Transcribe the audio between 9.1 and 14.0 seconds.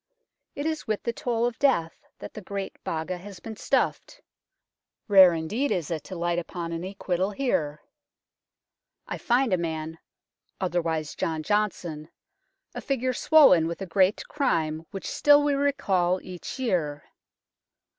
find a man" otherwise John Johnston," a figure swollen with a